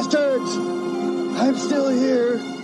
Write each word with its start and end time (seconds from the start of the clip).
bastards! 0.00 0.56
I'm 1.36 1.56
still 1.56 1.90
here. 1.90 2.59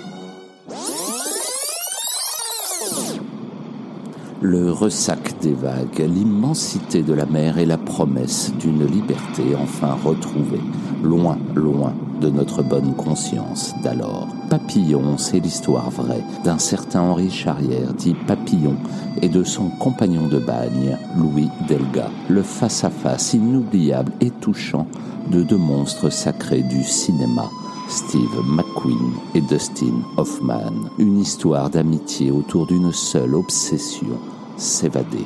Le 4.43 4.71
ressac 4.71 5.41
des 5.41 5.55
vagues, 5.55 5.99
l'immensité 5.99 7.03
de 7.03 7.15
la 7.15 7.25
mer 7.25 7.57
et 7.57 7.65
la 7.65 7.79
promesse 7.79 8.53
d'une 8.61 8.85
liberté 8.85 9.43
enfin 9.59 9.97
retrouvée, 10.05 10.61
loin, 11.03 11.39
loin 11.55 11.95
de 12.21 12.29
notre 12.29 12.63
bonne 12.63 12.95
conscience 12.95 13.75
d'alors. 13.83 14.29
Papillon, 14.51 15.17
c'est 15.17 15.41
l'histoire 15.41 15.89
vraie 15.89 16.23
d'un 16.45 16.59
certain 16.59 17.01
Henri 17.01 17.31
Charrière, 17.31 17.95
dit 17.95 18.15
Papillon, 18.27 18.77
et 19.23 19.31
de 19.31 19.43
son 19.43 19.71
compagnon 19.71 20.29
de 20.29 20.39
bagne, 20.39 20.99
Louis 21.17 21.49
Delga. 21.67 22.11
Le 22.29 22.43
face-à-face 22.43 23.33
inoubliable 23.33 24.13
et 24.21 24.31
touchant 24.31 24.87
de 25.31 25.43
deux 25.43 25.57
monstres 25.57 26.11
sacrés 26.11 26.63
du 26.63 26.85
cinéma. 26.85 27.51
Steve 27.89 28.43
McQueen 28.45 29.13
et 29.35 29.41
Dustin 29.41 30.03
Hoffman. 30.17 30.91
Une 30.99 31.21
histoire 31.21 31.71
d'amitié 31.71 32.33
autour 32.33 32.67
d'une 32.67 32.93
seule 32.93 33.35
obsession, 33.35 34.19
s'évader. 34.57 35.25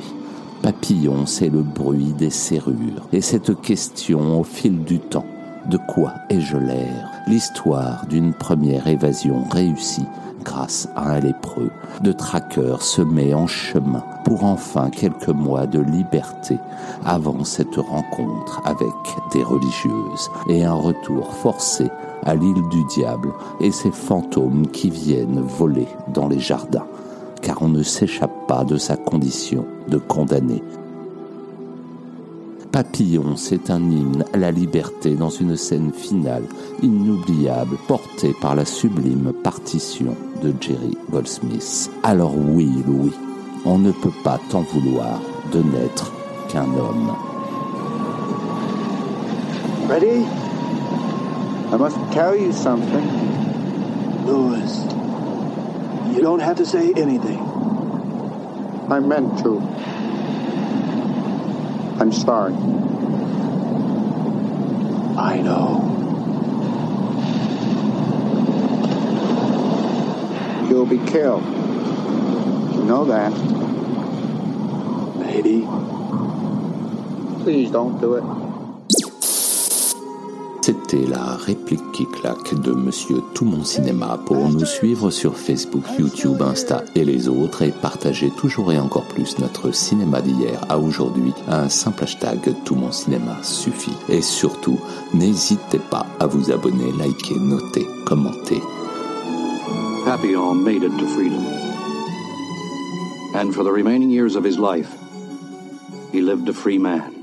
Papillon, 0.61 1.25
c'est 1.25 1.49
le 1.49 1.63
bruit 1.63 2.13
des 2.13 2.29
serrures. 2.29 3.07
Et 3.11 3.21
cette 3.21 3.59
question 3.61 4.39
au 4.39 4.43
fil 4.43 4.83
du 4.83 4.99
temps, 4.99 5.25
de 5.65 5.79
quoi 5.87 6.13
ai-je 6.29 6.57
l'air? 6.57 7.09
L'histoire 7.25 8.05
d'une 8.07 8.33
première 8.33 8.87
évasion 8.87 9.43
réussie 9.49 10.05
grâce 10.43 10.87
à 10.95 11.11
un 11.11 11.19
lépreux, 11.19 11.71
de 12.01 12.11
traqueurs 12.11 12.81
semés 12.81 13.33
en 13.33 13.47
chemin 13.47 14.03
pour 14.23 14.43
enfin 14.43 14.89
quelques 14.89 15.29
mois 15.29 15.67
de 15.67 15.79
liberté 15.79 16.57
avant 17.05 17.43
cette 17.43 17.75
rencontre 17.75 18.61
avec 18.65 18.87
des 19.33 19.43
religieuses 19.43 20.29
et 20.47 20.63
un 20.63 20.73
retour 20.73 21.33
forcé 21.33 21.89
à 22.23 22.35
l'île 22.35 22.67
du 22.69 22.83
diable 22.85 23.29
et 23.59 23.71
ses 23.71 23.91
fantômes 23.91 24.67
qui 24.67 24.89
viennent 24.89 25.41
voler 25.41 25.87
dans 26.13 26.27
les 26.27 26.39
jardins, 26.39 26.87
car 27.41 27.61
on 27.61 27.69
ne 27.69 27.83
s'échappe 27.83 28.47
pas 28.47 28.63
de 28.63 28.77
sa 28.77 28.95
condition 28.95 29.65
de 29.87 29.97
condamné 29.97 30.61
Papillon, 32.71 33.35
c'est 33.35 33.69
un 33.69 33.81
hymne 33.81 34.23
à 34.31 34.37
la 34.37 34.49
liberté 34.49 35.15
dans 35.15 35.29
une 35.29 35.57
scène 35.57 35.91
finale 35.91 36.43
inoubliable 36.81 37.75
portée 37.85 38.33
par 38.39 38.55
la 38.55 38.63
sublime 38.63 39.33
partition 39.43 40.15
de 40.41 40.53
Jerry 40.61 40.97
Goldsmith. 41.11 41.91
Alors 42.03 42.33
oui, 42.37 42.69
Louis, 42.87 43.13
on 43.65 43.77
ne 43.77 43.91
peut 43.91 44.13
pas 44.23 44.39
t'en 44.49 44.61
vouloir 44.61 45.19
de 45.51 45.59
n'être 45.59 46.13
qu'un 46.47 46.63
homme. 46.63 47.11
Ready? 49.89 50.50
I 51.71 51.77
must 51.77 51.95
tell 52.11 52.35
you 52.35 52.51
something. 52.51 54.25
Louis, 54.25 54.83
you 56.13 56.21
don't 56.21 56.41
have 56.41 56.57
to 56.57 56.65
say 56.65 56.91
anything. 56.93 57.39
I 58.91 58.99
meant 58.99 59.39
to. 59.43 59.59
I'm 61.97 62.11
sorry. 62.11 62.53
I 65.17 65.39
know. 65.41 65.87
You'll 70.67 70.85
be 70.85 70.97
killed. 70.97 71.45
You 72.75 72.83
know 72.83 73.05
that. 73.05 73.31
Maybe. 75.19 75.65
Please 77.43 77.71
don't 77.71 77.97
do 78.01 78.15
it. 78.15 78.40
C'était 80.63 81.07
la 81.07 81.37
réplique 81.37 81.91
qui 81.91 82.05
claque 82.05 82.53
de 82.53 82.71
Monsieur 82.71 83.17
Tout 83.33 83.45
Mon 83.45 83.63
Cinéma 83.63 84.19
pour 84.27 84.47
nous 84.47 84.63
suivre 84.63 85.09
sur 85.09 85.35
Facebook, 85.35 85.83
YouTube, 85.97 86.39
Insta 86.39 86.83
et 86.93 87.03
les 87.03 87.27
autres 87.27 87.63
et 87.63 87.71
partager 87.71 88.29
toujours 88.29 88.71
et 88.71 88.77
encore 88.77 89.07
plus 89.07 89.39
notre 89.39 89.71
cinéma 89.71 90.21
d'hier 90.21 90.63
à 90.69 90.77
aujourd'hui. 90.77 91.33
Un 91.47 91.67
simple 91.67 92.03
hashtag 92.03 92.53
Tout 92.63 92.75
Mon 92.75 92.91
Cinéma 92.91 93.41
suffit. 93.41 93.95
Et 94.07 94.21
surtout, 94.21 94.79
n'hésitez 95.15 95.79
pas 95.79 96.05
à 96.19 96.27
vous 96.27 96.51
abonner, 96.51 96.91
liker, 96.91 97.39
noter, 97.39 97.87
commenter. 98.05 98.61
Papillon 100.05 100.53
made 100.53 100.83
it 100.83 100.95
to 100.99 101.07
freedom. 101.07 101.43
And 103.33 103.51
for 103.51 103.63
the 103.63 103.71
remaining 103.71 104.11
years 104.11 104.35
of 104.35 104.45
his 104.45 104.59
life, 104.59 104.93
he 106.11 106.21
lived 106.21 106.47
a 106.49 106.53
free 106.53 106.77
man. 106.77 107.21